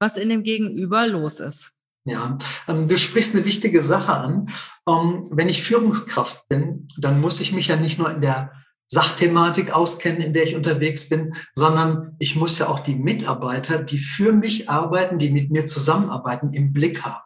was 0.00 0.16
in 0.16 0.28
dem 0.28 0.42
Gegenüber 0.42 1.06
los 1.06 1.38
ist. 1.38 1.72
Ja, 2.04 2.36
ähm, 2.66 2.88
du 2.88 2.98
sprichst 2.98 3.34
eine 3.34 3.44
wichtige 3.44 3.80
Sache 3.80 4.14
an. 4.14 4.50
Ähm, 4.88 5.26
wenn 5.30 5.48
ich 5.48 5.62
Führungskraft 5.62 6.48
bin, 6.48 6.88
dann 6.98 7.20
muss 7.20 7.40
ich 7.40 7.52
mich 7.52 7.68
ja 7.68 7.76
nicht 7.76 7.98
nur 7.98 8.10
in 8.10 8.20
der 8.20 8.52
Sachthematik 8.88 9.72
auskennen, 9.72 10.20
in 10.20 10.32
der 10.32 10.44
ich 10.44 10.56
unterwegs 10.56 11.08
bin, 11.08 11.34
sondern 11.54 12.16
ich 12.18 12.36
muss 12.36 12.58
ja 12.58 12.68
auch 12.68 12.80
die 12.80 12.96
Mitarbeiter, 12.96 13.78
die 13.82 13.98
für 13.98 14.32
mich 14.32 14.68
arbeiten, 14.68 15.18
die 15.18 15.30
mit 15.30 15.50
mir 15.50 15.66
zusammenarbeiten, 15.66 16.52
im 16.52 16.72
Blick 16.72 17.02
haben. 17.02 17.22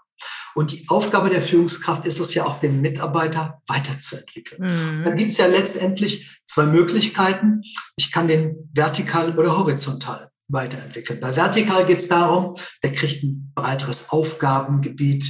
Und 0.55 0.73
die 0.73 0.89
Aufgabe 0.89 1.31
der 1.31 1.43
Führungskraft 1.43 2.05
ist 2.05 2.19
es 2.19 2.35
ja 2.35 2.45
auch, 2.45 2.59
den 2.59 2.81
Mitarbeiter 2.81 3.63
weiterzuentwickeln. 3.67 4.63
Mhm. 4.63 5.05
Da 5.05 5.11
gibt 5.13 5.31
es 5.31 5.39
ja 5.39 5.47
letztendlich 5.47 6.41
zwei 6.47 6.67
Möglichkeiten. 6.67 7.63
Ich 7.97 8.11
kann 8.11 8.27
den 8.27 8.71
vertikal 8.75 9.39
oder 9.39 9.57
horizontal 9.57 10.31
weiterentwickeln. 10.49 11.21
Bei 11.21 11.37
vertikal 11.37 11.85
geht 11.87 11.99
es 11.99 12.09
darum, 12.09 12.57
der 12.83 12.93
kriegt 12.93 13.23
ein 13.23 13.53
breiteres 13.55 14.11
Aufgabengebiet, 14.11 15.27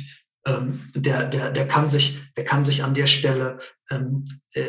ähm, 0.46 0.80
der, 0.94 1.26
der, 1.26 1.50
der, 1.50 1.66
kann 1.66 1.88
sich, 1.88 2.18
der 2.36 2.44
kann 2.44 2.64
sich 2.64 2.84
an 2.84 2.94
der 2.94 3.06
Stelle 3.06 3.58
ähm, 3.90 4.40
äh, 4.54 4.62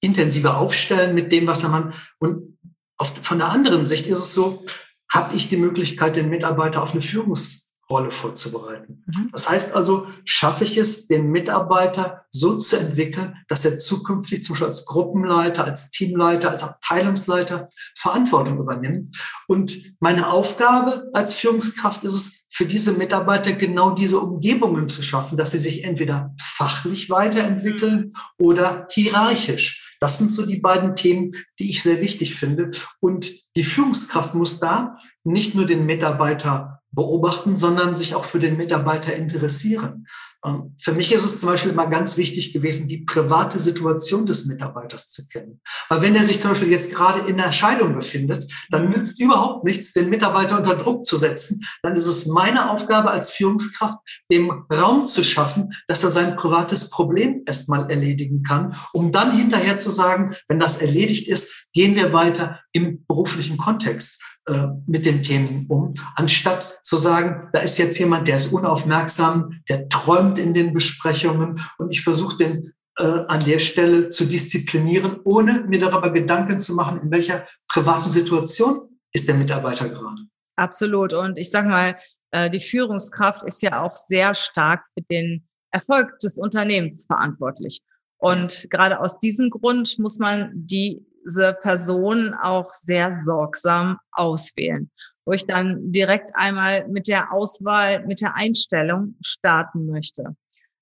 intensiver 0.00 0.56
aufstellen 0.58 1.14
mit 1.14 1.32
dem, 1.32 1.46
was 1.46 1.64
er 1.64 1.70
man. 1.70 1.94
Und 2.18 2.58
auf, 2.96 3.12
von 3.22 3.38
der 3.38 3.50
anderen 3.50 3.86
Sicht 3.86 4.06
ist 4.06 4.18
es 4.18 4.34
so, 4.34 4.64
habe 5.10 5.36
ich 5.36 5.48
die 5.48 5.56
Möglichkeit, 5.56 6.16
den 6.16 6.28
Mitarbeiter 6.28 6.82
auf 6.82 6.92
eine 6.92 7.00
Führungsrolle 7.00 8.10
vorzubereiten. 8.10 9.04
Mhm. 9.06 9.30
Das 9.32 9.48
heißt 9.48 9.74
also, 9.74 10.08
schaffe 10.24 10.64
ich 10.64 10.76
es, 10.76 11.08
den 11.08 11.30
Mitarbeiter 11.30 12.26
so 12.30 12.58
zu 12.58 12.76
entwickeln, 12.76 13.34
dass 13.48 13.64
er 13.64 13.78
zukünftig 13.78 14.42
zum 14.42 14.54
Beispiel 14.54 14.66
als 14.66 14.84
Gruppenleiter, 14.84 15.64
als 15.64 15.90
Teamleiter, 15.90 16.50
als 16.50 16.62
Abteilungsleiter 16.62 17.70
Verantwortung 17.96 18.58
übernimmt. 18.58 19.08
Und 19.46 19.96
meine 20.00 20.30
Aufgabe 20.30 21.10
als 21.14 21.34
Führungskraft 21.34 22.04
ist 22.04 22.14
es, 22.14 22.38
für 22.50 22.66
diese 22.66 22.92
Mitarbeiter 22.92 23.52
genau 23.52 23.90
diese 23.90 24.18
Umgebungen 24.18 24.88
zu 24.88 25.04
schaffen, 25.04 25.38
dass 25.38 25.52
sie 25.52 25.58
sich 25.58 25.84
entweder 25.84 26.34
fachlich 26.40 27.08
weiterentwickeln 27.08 28.06
mhm. 28.06 28.12
oder 28.36 28.88
hierarchisch. 28.90 29.87
Das 30.00 30.18
sind 30.18 30.30
so 30.30 30.46
die 30.46 30.60
beiden 30.60 30.94
Themen, 30.94 31.32
die 31.58 31.70
ich 31.70 31.82
sehr 31.82 32.00
wichtig 32.00 32.34
finde. 32.34 32.70
Und 33.00 33.30
die 33.56 33.64
Führungskraft 33.64 34.34
muss 34.34 34.60
da 34.60 34.98
nicht 35.24 35.54
nur 35.54 35.66
den 35.66 35.86
Mitarbeiter 35.86 36.82
beobachten, 36.90 37.56
sondern 37.56 37.96
sich 37.96 38.14
auch 38.14 38.24
für 38.24 38.38
den 38.38 38.56
Mitarbeiter 38.56 39.14
interessieren. 39.14 40.06
Ähm, 40.44 40.74
für 40.80 40.92
mich 40.92 41.12
ist 41.12 41.24
es 41.24 41.40
zum 41.40 41.48
Beispiel 41.48 41.72
immer 41.72 41.86
ganz 41.86 42.16
wichtig 42.16 42.52
gewesen, 42.52 42.88
die 42.88 43.04
private 43.04 43.58
Situation 43.58 44.26
des 44.26 44.46
Mitarbeiters 44.46 45.10
zu 45.10 45.26
kennen. 45.26 45.60
Weil 45.88 46.02
wenn 46.02 46.14
er 46.14 46.24
sich 46.24 46.40
zum 46.40 46.52
Beispiel 46.52 46.70
jetzt 46.70 46.94
gerade 46.94 47.28
in 47.28 47.36
der 47.36 47.52
Scheidung 47.52 47.94
befindet, 47.94 48.50
dann 48.70 48.90
nützt 48.90 49.20
überhaupt 49.20 49.64
nichts, 49.64 49.92
den 49.92 50.10
Mitarbeiter 50.10 50.58
unter 50.58 50.76
Druck 50.76 51.04
zu 51.04 51.16
setzen. 51.16 51.60
Dann 51.82 51.96
ist 51.96 52.06
es 52.06 52.26
meine 52.26 52.70
Aufgabe 52.70 53.10
als 53.10 53.32
Führungskraft, 53.32 53.98
dem 54.30 54.64
Raum 54.72 55.06
zu 55.06 55.24
schaffen, 55.24 55.72
dass 55.86 56.04
er 56.04 56.10
sein 56.10 56.36
privates 56.36 56.90
Problem 56.90 57.42
erstmal 57.46 57.90
erledigen 57.90 58.42
kann, 58.42 58.76
um 58.92 59.10
dann 59.10 59.36
hinterher 59.36 59.76
zu 59.76 59.90
sagen, 59.90 60.34
wenn 60.46 60.60
das 60.60 60.78
erledigt 60.78 61.28
ist, 61.28 61.68
gehen 61.72 61.94
wir 61.94 62.12
weiter 62.12 62.60
im 62.72 63.04
beruflichen 63.06 63.56
Kontext. 63.56 64.22
Äh, 64.48 64.68
mit 64.86 65.04
den 65.04 65.22
Themen 65.22 65.66
um, 65.68 65.92
anstatt 66.14 66.78
zu 66.82 66.96
sagen, 66.96 67.50
da 67.52 67.58
ist 67.58 67.76
jetzt 67.76 67.98
jemand, 67.98 68.28
der 68.28 68.36
ist 68.36 68.50
unaufmerksam, 68.50 69.60
der 69.68 69.90
träumt 69.90 70.38
in 70.38 70.54
den 70.54 70.72
Besprechungen 70.72 71.60
und 71.76 71.90
ich 71.90 72.02
versuche 72.02 72.38
den 72.38 72.72
äh, 72.98 73.02
an 73.02 73.44
der 73.44 73.58
Stelle 73.58 74.08
zu 74.08 74.24
disziplinieren, 74.24 75.20
ohne 75.24 75.64
mir 75.68 75.78
darüber 75.78 76.10
Gedanken 76.10 76.60
zu 76.60 76.74
machen, 76.74 77.02
in 77.02 77.10
welcher 77.10 77.46
privaten 77.68 78.10
Situation 78.10 78.88
ist 79.12 79.28
der 79.28 79.34
Mitarbeiter 79.34 79.90
gerade. 79.90 80.22
Absolut. 80.56 81.12
Und 81.12 81.36
ich 81.36 81.50
sage 81.50 81.68
mal, 81.68 81.98
äh, 82.30 82.48
die 82.48 82.60
Führungskraft 82.60 83.42
ist 83.46 83.60
ja 83.60 83.82
auch 83.82 83.98
sehr 83.98 84.34
stark 84.34 84.82
für 84.94 85.04
den 85.10 85.46
Erfolg 85.72 86.18
des 86.20 86.38
Unternehmens 86.38 87.04
verantwortlich. 87.04 87.82
Und 88.16 88.66
gerade 88.70 88.98
aus 89.00 89.18
diesem 89.18 89.50
Grund 89.50 89.98
muss 89.98 90.18
man 90.18 90.52
die 90.54 91.04
diese 91.28 91.56
Person 91.62 92.34
auch 92.34 92.72
sehr 92.72 93.12
sorgsam 93.12 93.98
auswählen, 94.12 94.90
wo 95.24 95.32
ich 95.32 95.46
dann 95.46 95.92
direkt 95.92 96.30
einmal 96.34 96.88
mit 96.88 97.06
der 97.06 97.32
Auswahl, 97.32 98.06
mit 98.06 98.20
der 98.20 98.34
Einstellung 98.34 99.16
starten 99.20 99.86
möchte. 99.86 100.36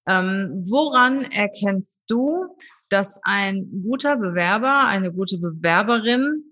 Ähm, 0.09 0.65
woran 0.69 1.23
erkennst 1.23 2.01
du, 2.09 2.47
dass 2.89 3.19
ein 3.25 3.83
guter 3.83 4.17
Bewerber, 4.17 4.87
eine 4.87 5.13
gute 5.13 5.39
Bewerberin 5.39 6.45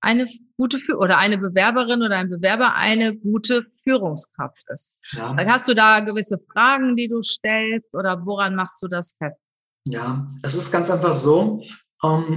eine 0.00 0.26
gute 0.56 0.78
oder 0.96 1.18
eine 1.18 1.38
Bewerberin 1.38 2.02
oder 2.02 2.16
ein 2.16 2.30
Bewerber 2.30 2.74
eine 2.74 3.16
gute 3.16 3.66
Führungskraft 3.84 4.62
ist. 4.68 4.98
Ja. 5.12 5.36
Hast 5.46 5.68
du 5.68 5.74
da 5.74 6.00
gewisse 6.00 6.38
Fragen, 6.52 6.96
die 6.96 7.08
du 7.08 7.22
stellst 7.22 7.94
oder 7.94 8.24
woran 8.24 8.54
machst 8.54 8.82
du 8.82 8.88
das 8.88 9.14
fest? 9.18 9.38
Ja, 9.84 10.26
es 10.42 10.54
ist 10.54 10.72
ganz 10.72 10.90
einfach 10.90 11.12
so, 11.12 11.62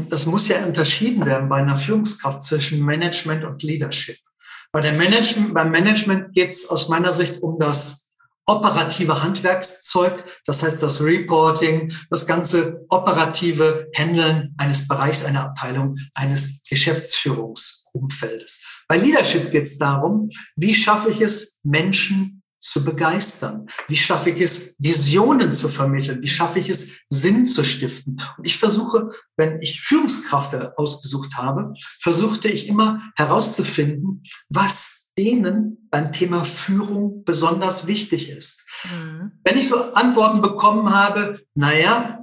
es 0.10 0.25
muss 0.25 0.48
ja 0.50 0.65
unterschieden 0.65 1.25
werden 1.25 1.48
bei 1.50 1.58
einer 1.58 1.77
Führungskraft 1.77 2.41
zwischen 2.41 2.84
Management 2.84 3.46
und 3.46 3.63
Leadership. 3.63 4.17
Bei 4.72 4.82
der 4.82 4.93
Management, 4.93 5.53
beim 5.53 5.72
Management 5.72 6.34
geht 6.34 6.50
es 6.50 6.70
aus 6.70 6.89
meiner 6.89 7.13
Sicht 7.13 7.41
um 7.41 7.60
das 7.60 8.03
operative 8.46 9.24
Handwerkszeug, 9.24 10.25
das 10.46 10.63
heißt 10.63 10.84
das 10.84 11.01
Reporting, 11.01 11.93
das 12.10 12.27
ganze 12.27 12.86
operative 12.89 13.88
Handeln 13.96 14.53
eines 14.58 14.88
Bereichs, 14.88 15.24
einer 15.24 15.46
Abteilung, 15.46 15.98
eines 16.13 16.63
Geschäftsführungsumfeldes. 16.67 18.65
Bei 18.88 18.98
Leadership 18.98 19.51
geht 19.51 19.63
es 19.63 19.77
darum, 19.77 20.29
wie 20.58 20.75
schaffe 20.75 21.10
ich 21.12 21.22
es, 21.22 21.62
Menschen 21.63 22.42
zu 22.63 22.86
begeistern? 22.86 23.67
Wie 23.89 23.98
schaffe 23.98 24.29
ich 24.29 24.41
es, 24.41 24.77
Visionen 24.79 25.53
zu 25.53 25.67
vermitteln? 25.67 26.22
Wie 26.22 26.29
schaffe 26.29 26.60
ich 26.60 26.70
es, 26.70 27.01
Sinn 27.10 27.46
zu 27.46 27.63
stiften? 27.65 28.22
Und 28.38 28.46
ich 28.46 28.58
versuche, 28.58 29.12
wenn 29.36 29.62
ich 29.62 29.82
Führungskräfte 29.82 30.77
ausgesucht 30.77 31.36
habe, 31.36 31.74
versuchte 32.00 32.48
ich 32.48 32.70
immer 32.70 33.01
herauszufinden, 33.17 34.24
was 34.50 35.12
denen 35.17 35.89
beim 35.91 36.13
Thema 36.13 36.46
Führung 36.46 37.25
besonders 37.25 37.86
wichtig 37.86 38.29
ist. 38.29 38.65
Mhm. 38.86 39.34
Wenn 39.43 39.58
ich 39.58 39.67
so 39.67 39.93
Antworten 39.93 40.41
bekommen 40.41 40.96
habe, 40.96 41.41
naja, 41.55 42.20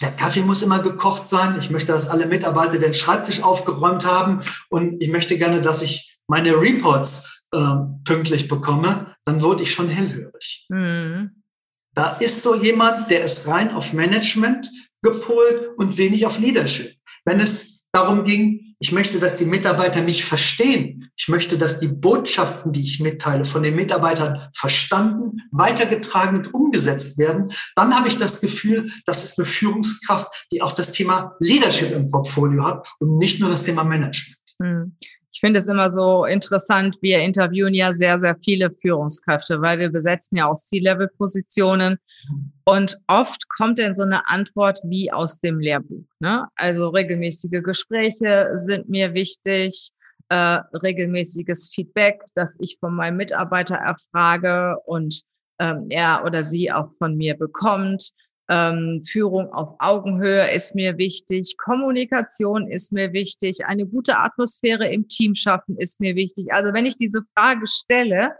der 0.00 0.12
Kaffee 0.12 0.42
muss 0.42 0.62
immer 0.62 0.78
gekocht 0.78 1.28
sein. 1.28 1.56
Ich 1.58 1.70
möchte, 1.70 1.92
dass 1.92 2.08
alle 2.08 2.26
Mitarbeiter 2.26 2.78
den 2.78 2.94
Schreibtisch 2.94 3.42
aufgeräumt 3.42 4.06
haben 4.06 4.40
und 4.70 5.02
ich 5.02 5.10
möchte 5.10 5.36
gerne, 5.36 5.60
dass 5.60 5.82
ich 5.82 6.18
meine 6.28 6.52
Reports 6.52 7.41
äh, 7.52 7.76
pünktlich 8.04 8.48
bekomme, 8.48 9.14
dann 9.24 9.42
wurde 9.42 9.62
ich 9.62 9.72
schon 9.72 9.88
hellhörig. 9.88 10.66
Mhm. 10.68 11.42
Da 11.94 12.16
ist 12.16 12.42
so 12.42 12.54
jemand, 12.54 13.10
der 13.10 13.24
ist 13.24 13.46
rein 13.46 13.70
auf 13.70 13.92
Management 13.92 14.70
gepolt 15.02 15.70
und 15.76 15.98
wenig 15.98 16.24
auf 16.26 16.38
Leadership. 16.38 16.94
Wenn 17.24 17.40
es 17.40 17.88
darum 17.92 18.24
ging, 18.24 18.74
ich 18.78 18.90
möchte, 18.90 19.20
dass 19.20 19.36
die 19.36 19.44
Mitarbeiter 19.44 20.02
mich 20.02 20.24
verstehen. 20.24 21.10
Ich 21.16 21.28
möchte, 21.28 21.56
dass 21.56 21.78
die 21.78 21.86
Botschaften, 21.86 22.72
die 22.72 22.82
ich 22.82 22.98
mitteile, 22.98 23.44
von 23.44 23.62
den 23.62 23.76
Mitarbeitern 23.76 24.48
verstanden, 24.56 25.42
weitergetragen 25.52 26.38
und 26.38 26.52
umgesetzt 26.52 27.16
werden. 27.16 27.52
Dann 27.76 27.94
habe 27.96 28.08
ich 28.08 28.18
das 28.18 28.40
Gefühl, 28.40 28.90
das 29.06 29.22
ist 29.22 29.38
eine 29.38 29.46
Führungskraft, 29.46 30.26
die 30.50 30.62
auch 30.62 30.72
das 30.72 30.90
Thema 30.90 31.36
Leadership 31.38 31.92
im 31.92 32.10
Portfolio 32.10 32.64
hat 32.64 32.88
und 32.98 33.18
nicht 33.18 33.38
nur 33.38 33.50
das 33.50 33.62
Thema 33.62 33.84
Management. 33.84 34.38
Ich 35.32 35.40
finde 35.40 35.60
es 35.60 35.68
immer 35.68 35.90
so 35.90 36.26
interessant. 36.26 36.96
Wir 37.00 37.20
interviewen 37.20 37.72
ja 37.72 37.94
sehr, 37.94 38.20
sehr 38.20 38.36
viele 38.44 38.70
Führungskräfte, 38.70 39.62
weil 39.62 39.78
wir 39.78 39.88
besetzen 39.88 40.36
ja 40.36 40.46
auch 40.46 40.56
C-Level-Positionen. 40.56 41.98
Und 42.64 42.98
oft 43.06 43.48
kommt 43.48 43.78
dann 43.78 43.96
so 43.96 44.02
eine 44.02 44.28
Antwort 44.28 44.80
wie 44.84 45.10
aus 45.10 45.40
dem 45.40 45.58
Lehrbuch. 45.58 46.04
Ne? 46.20 46.46
Also 46.54 46.90
regelmäßige 46.90 47.62
Gespräche 47.62 48.50
sind 48.54 48.90
mir 48.90 49.14
wichtig, 49.14 49.90
äh, 50.28 50.60
regelmäßiges 50.82 51.70
Feedback, 51.74 52.22
das 52.34 52.56
ich 52.60 52.76
von 52.78 52.94
meinem 52.94 53.16
Mitarbeiter 53.16 53.76
erfrage 53.76 54.76
und 54.84 55.22
ähm, 55.58 55.86
er 55.90 56.24
oder 56.26 56.44
sie 56.44 56.70
auch 56.70 56.90
von 56.98 57.16
mir 57.16 57.36
bekommt. 57.36 58.12
Ähm, 58.52 59.02
Führung 59.06 59.50
auf 59.54 59.76
Augenhöhe 59.78 60.52
ist 60.54 60.74
mir 60.74 60.98
wichtig, 60.98 61.56
Kommunikation 61.56 62.70
ist 62.70 62.92
mir 62.92 63.14
wichtig, 63.14 63.64
eine 63.64 63.86
gute 63.86 64.18
Atmosphäre 64.18 64.92
im 64.92 65.08
Team 65.08 65.34
schaffen 65.34 65.78
ist 65.78 66.00
mir 66.00 66.16
wichtig. 66.16 66.52
Also 66.52 66.74
wenn 66.74 66.84
ich 66.84 66.98
diese 66.98 67.22
Frage 67.34 67.66
stelle, 67.66 68.34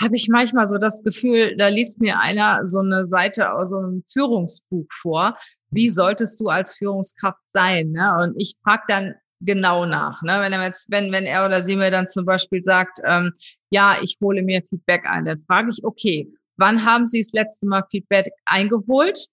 habe 0.00 0.14
ich 0.14 0.28
manchmal 0.28 0.68
so 0.68 0.78
das 0.78 1.02
Gefühl, 1.02 1.56
da 1.56 1.66
liest 1.66 2.00
mir 2.00 2.20
einer 2.20 2.64
so 2.64 2.78
eine 2.78 3.04
Seite 3.04 3.52
aus 3.52 3.70
so 3.70 3.78
einem 3.78 4.04
Führungsbuch 4.12 4.86
vor. 5.00 5.36
Wie 5.70 5.88
solltest 5.88 6.40
du 6.40 6.48
als 6.48 6.76
Führungskraft 6.76 7.42
sein? 7.48 7.90
Ne? 7.90 8.18
Und 8.22 8.40
ich 8.40 8.54
frage 8.62 8.84
dann 8.86 9.14
genau 9.40 9.84
nach. 9.84 10.22
Ne? 10.22 10.38
Wenn 10.40 10.52
er 10.52 10.64
jetzt, 10.64 10.88
wenn, 10.92 11.10
wenn 11.10 11.24
er 11.24 11.44
oder 11.44 11.60
sie 11.60 11.74
mir 11.74 11.90
dann 11.90 12.06
zum 12.06 12.24
Beispiel 12.24 12.62
sagt, 12.62 13.00
ähm, 13.04 13.32
ja, 13.70 13.96
ich 14.00 14.16
hole 14.22 14.42
mir 14.42 14.62
Feedback 14.70 15.06
ein, 15.06 15.24
dann 15.24 15.40
frage 15.40 15.70
ich, 15.70 15.82
okay, 15.82 16.32
Wann 16.60 16.84
haben 16.84 17.06
Sie 17.06 17.22
das 17.22 17.32
letzte 17.32 17.66
Mal 17.66 17.84
Feedback 17.90 18.30
eingeholt? 18.44 19.28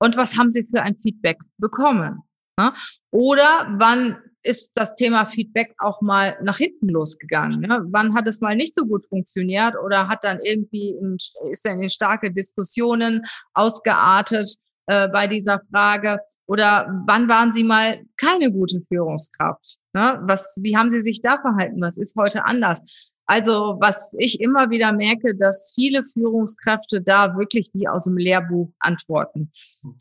Und 0.00 0.16
was 0.16 0.36
haben 0.36 0.50
Sie 0.50 0.64
für 0.64 0.82
ein 0.82 0.96
Feedback 0.96 1.38
bekommen? 1.58 2.22
Oder 3.10 3.74
wann 3.78 4.18
ist 4.42 4.72
das 4.74 4.94
Thema 4.94 5.26
Feedback 5.26 5.74
auch 5.78 6.00
mal 6.00 6.36
nach 6.42 6.58
hinten 6.58 6.88
losgegangen? 6.88 7.60
Ne? 7.60 7.84
Wann 7.90 8.14
hat 8.14 8.26
es 8.26 8.40
mal 8.40 8.56
nicht 8.56 8.74
so 8.74 8.84
gut 8.84 9.06
funktioniert 9.06 9.74
oder 9.84 10.08
hat 10.08 10.24
dann 10.24 10.40
irgendwie 10.40 10.90
in, 10.90 11.16
ist 11.50 11.64
dann 11.64 11.82
in 11.82 11.90
starke 11.90 12.32
Diskussionen 12.32 13.24
ausgeartet 13.54 14.54
äh, 14.86 15.08
bei 15.08 15.26
dieser 15.26 15.60
Frage? 15.70 16.20
Oder 16.46 17.02
wann 17.06 17.28
waren 17.28 17.52
Sie 17.52 17.64
mal 17.64 18.02
keine 18.16 18.50
gute 18.50 18.80
Führungskraft? 18.88 19.76
Ne? 19.92 20.20
Was, 20.22 20.58
wie 20.62 20.76
haben 20.76 20.90
Sie 20.90 21.00
sich 21.00 21.20
da 21.22 21.38
verhalten? 21.40 21.80
Was 21.80 21.98
ist 21.98 22.16
heute 22.16 22.44
anders? 22.44 22.80
Also 23.30 23.76
was 23.78 24.12
ich 24.18 24.40
immer 24.40 24.70
wieder 24.70 24.92
merke, 24.92 25.36
dass 25.36 25.70
viele 25.72 26.02
Führungskräfte 26.02 27.00
da 27.00 27.36
wirklich 27.38 27.70
wie 27.74 27.86
aus 27.86 28.02
dem 28.02 28.16
Lehrbuch 28.16 28.72
antworten. 28.80 29.52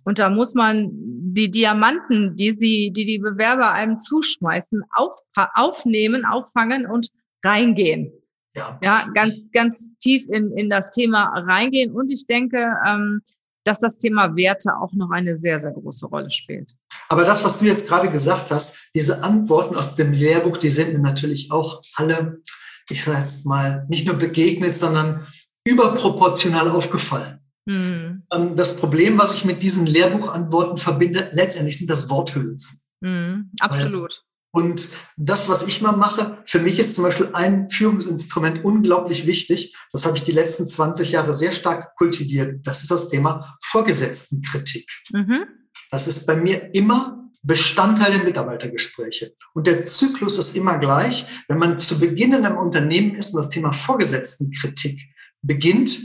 Und 0.03 0.17
da 0.17 0.31
muss 0.31 0.55
man 0.55 0.89
die 0.91 1.51
Diamanten, 1.51 2.35
die 2.35 2.53
sie, 2.53 2.91
die 2.91 3.05
die 3.05 3.19
Bewerber 3.19 3.71
einem 3.71 3.99
zuschmeißen, 3.99 4.81
auf, 4.89 5.13
aufnehmen, 5.53 6.25
auffangen 6.25 6.87
und 6.87 7.09
reingehen. 7.45 8.11
Ja, 8.55 8.79
ja 8.83 9.05
ganz, 9.13 9.43
ganz 9.51 9.91
tief 9.99 10.27
in, 10.29 10.51
in 10.57 10.71
das 10.71 10.89
Thema 10.89 11.25
reingehen. 11.37 11.91
Und 11.91 12.11
ich 12.11 12.25
denke, 12.25 12.67
ähm, 12.83 13.21
dass 13.63 13.79
das 13.79 13.99
Thema 13.99 14.35
Werte 14.35 14.75
auch 14.75 14.93
noch 14.93 15.11
eine 15.11 15.37
sehr, 15.37 15.59
sehr 15.59 15.73
große 15.73 16.07
Rolle 16.07 16.31
spielt. 16.31 16.73
Aber 17.09 17.25
das, 17.25 17.45
was 17.45 17.59
du 17.59 17.65
jetzt 17.65 17.87
gerade 17.87 18.09
gesagt 18.09 18.49
hast, 18.49 18.89
diese 18.95 19.23
Antworten 19.23 19.75
aus 19.75 19.95
dem 19.95 20.13
Lehrbuch, 20.13 20.57
die 20.57 20.71
sind 20.71 20.93
mir 20.93 20.99
natürlich 20.99 21.51
auch 21.51 21.83
alle 21.93 22.41
ich 22.89 23.03
sage 23.03 23.19
jetzt 23.19 23.45
mal, 23.45 23.85
nicht 23.89 24.05
nur 24.05 24.15
begegnet, 24.15 24.77
sondern 24.77 25.25
überproportional 25.65 26.69
aufgefallen. 26.69 27.39
Mhm. 27.65 28.23
Das 28.55 28.77
Problem, 28.77 29.17
was 29.17 29.35
ich 29.35 29.45
mit 29.45 29.61
diesen 29.61 29.85
Lehrbuchantworten 29.85 30.77
verbinde, 30.77 31.29
letztendlich 31.33 31.77
sind 31.77 31.89
das 31.89 32.09
Worthülsen. 32.09 32.81
Mhm, 33.01 33.51
absolut. 33.59 34.23
Und 34.51 34.89
das, 35.15 35.47
was 35.47 35.67
ich 35.67 35.81
mal 35.81 35.91
mache, 35.91 36.39
für 36.45 36.59
mich 36.59 36.79
ist 36.79 36.95
zum 36.95 37.03
Beispiel 37.03 37.29
ein 37.33 37.69
Führungsinstrument 37.69 38.65
unglaublich 38.65 39.27
wichtig. 39.27 39.75
Das 39.91 40.07
habe 40.07 40.17
ich 40.17 40.23
die 40.23 40.31
letzten 40.31 40.65
20 40.65 41.11
Jahre 41.11 41.33
sehr 41.33 41.51
stark 41.51 41.95
kultiviert. 41.95 42.65
Das 42.65 42.81
ist 42.81 42.89
das 42.89 43.09
Thema 43.09 43.57
Vorgesetztenkritik. 43.61 44.89
Mhm. 45.11 45.45
Das 45.91 46.07
ist 46.07 46.25
bei 46.25 46.35
mir 46.35 46.73
immer 46.73 47.18
Bestandteil 47.41 48.11
der 48.11 48.23
Mitarbeitergespräche. 48.23 49.33
Und 49.53 49.67
der 49.67 49.85
Zyklus 49.85 50.37
ist 50.37 50.55
immer 50.55 50.77
gleich. 50.77 51.25
Wenn 51.47 51.57
man 51.57 51.79
zu 51.79 51.99
Beginn 51.99 52.33
in 52.33 52.45
einem 52.45 52.57
Unternehmen 52.57 53.15
ist 53.15 53.33
und 53.33 53.37
das 53.37 53.49
Thema 53.49 53.71
Vorgesetztenkritik 53.71 55.09
beginnt, 55.41 55.99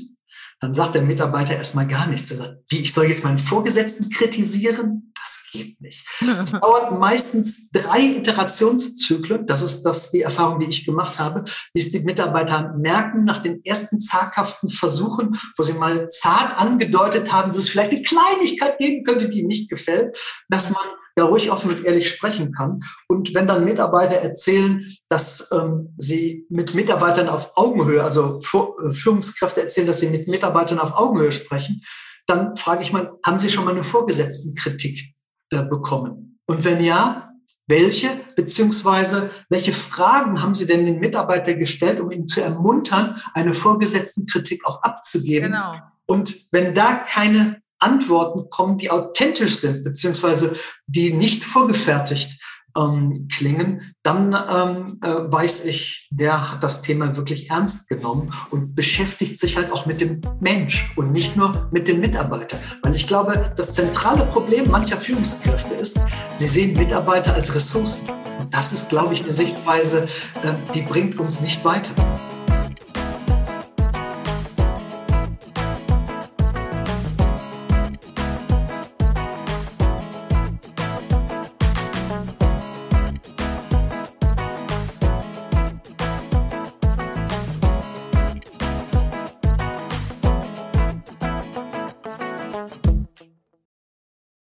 dann 0.60 0.72
sagt 0.72 0.94
der 0.94 1.02
Mitarbeiter 1.02 1.56
erstmal 1.56 1.86
gar 1.86 2.06
nichts. 2.06 2.30
Er 2.30 2.38
sagt, 2.38 2.58
wie, 2.68 2.78
ich 2.78 2.94
soll 2.94 3.06
jetzt 3.06 3.24
meinen 3.24 3.38
Vorgesetzten 3.38 4.08
kritisieren? 4.10 5.12
Das 5.14 5.48
geht 5.52 5.80
nicht. 5.80 6.06
Es 6.20 6.52
dauert 6.60 6.98
meistens 6.98 7.70
drei 7.70 8.00
Iterationszyklen. 8.00 9.46
Das 9.46 9.62
ist 9.62 9.82
das, 9.82 10.10
die 10.10 10.22
Erfahrung, 10.22 10.60
die 10.60 10.66
ich 10.66 10.86
gemacht 10.86 11.18
habe, 11.18 11.44
bis 11.72 11.90
die 11.90 12.00
Mitarbeiter 12.00 12.74
merken, 12.78 13.24
nach 13.24 13.42
den 13.42 13.62
ersten 13.64 13.98
zaghaften 14.00 14.70
Versuchen, 14.70 15.36
wo 15.56 15.62
sie 15.62 15.74
mal 15.74 16.08
zart 16.08 16.56
angedeutet 16.56 17.32
haben, 17.32 17.50
dass 17.50 17.58
es 17.58 17.68
vielleicht 17.68 17.92
eine 17.92 18.02
Kleinigkeit 18.02 18.78
geben 18.78 19.04
könnte, 19.04 19.28
die 19.28 19.40
ihnen 19.40 19.48
nicht 19.48 19.68
gefällt, 19.68 20.16
dass 20.48 20.70
man 20.70 20.84
ja 21.16 21.24
ruhig 21.24 21.50
offen 21.50 21.70
und 21.70 21.84
ehrlich 21.84 22.08
sprechen 22.08 22.52
kann. 22.52 22.82
Und 23.08 23.34
wenn 23.34 23.46
dann 23.46 23.64
Mitarbeiter 23.64 24.16
erzählen, 24.16 24.84
dass 25.08 25.50
ähm, 25.52 25.94
sie 25.96 26.46
mit 26.50 26.74
Mitarbeitern 26.74 27.28
auf 27.28 27.56
Augenhöhe, 27.56 28.02
also 28.02 28.40
äh, 28.40 28.90
Führungskräfte 28.90 29.62
erzählen, 29.62 29.86
dass 29.86 30.00
sie 30.00 30.10
mit 30.10 30.28
Mitarbeitern 30.28 30.78
auf 30.78 30.94
Augenhöhe 30.94 31.32
sprechen, 31.32 31.82
dann 32.26 32.56
frage 32.56 32.82
ich 32.82 32.92
mal, 32.92 33.18
haben 33.24 33.38
Sie 33.38 33.50
schon 33.50 33.64
mal 33.64 33.72
eine 33.72 33.84
Vorgesetztenkritik 33.84 35.14
äh, 35.50 35.62
bekommen? 35.64 36.40
Und 36.46 36.64
wenn 36.64 36.82
ja, 36.82 37.30
welche, 37.66 38.08
beziehungsweise 38.36 39.30
welche 39.48 39.72
Fragen 39.72 40.42
haben 40.42 40.54
Sie 40.54 40.66
denn 40.66 40.86
den 40.86 41.00
Mitarbeiter 41.00 41.54
gestellt, 41.54 42.00
um 42.00 42.10
ihn 42.10 42.26
zu 42.26 42.40
ermuntern, 42.40 43.20
eine 43.34 43.54
Vorgesetztenkritik 43.54 44.66
auch 44.66 44.82
abzugeben? 44.82 45.52
Genau. 45.52 45.74
Und 46.06 46.52
wenn 46.52 46.74
da 46.74 46.94
keine 46.94 47.62
Antworten 47.84 48.48
kommen, 48.50 48.78
die 48.78 48.90
authentisch 48.90 49.58
sind, 49.58 49.84
beziehungsweise 49.84 50.56
die 50.86 51.12
nicht 51.12 51.44
vorgefertigt 51.44 52.40
ähm, 52.76 53.28
klingen, 53.32 53.94
dann 54.02 54.32
ähm, 54.32 54.98
äh, 55.02 55.32
weiß 55.32 55.66
ich, 55.66 56.08
der 56.10 56.52
hat 56.52 56.62
das 56.62 56.82
Thema 56.82 57.16
wirklich 57.16 57.50
ernst 57.50 57.88
genommen 57.88 58.32
und 58.50 58.74
beschäftigt 58.74 59.38
sich 59.38 59.56
halt 59.56 59.70
auch 59.72 59.86
mit 59.86 60.00
dem 60.00 60.20
Mensch 60.40 60.92
und 60.96 61.12
nicht 61.12 61.36
nur 61.36 61.68
mit 61.72 61.88
dem 61.88 62.00
Mitarbeiter. 62.00 62.58
Weil 62.82 62.94
ich 62.94 63.06
glaube, 63.06 63.52
das 63.56 63.74
zentrale 63.74 64.24
Problem 64.26 64.70
mancher 64.70 64.96
Führungskräfte 64.96 65.74
ist, 65.74 66.00
sie 66.34 66.46
sehen 66.46 66.76
Mitarbeiter 66.76 67.34
als 67.34 67.54
Ressourcen. 67.54 68.10
Und 68.40 68.52
das 68.52 68.72
ist, 68.72 68.88
glaube 68.88 69.14
ich, 69.14 69.24
eine 69.24 69.36
Sichtweise, 69.36 70.08
äh, 70.42 70.52
die 70.74 70.82
bringt 70.82 71.18
uns 71.18 71.40
nicht 71.40 71.64
weiter. 71.64 71.90